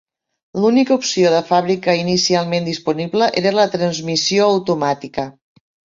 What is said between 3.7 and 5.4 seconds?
transmissió automàtica.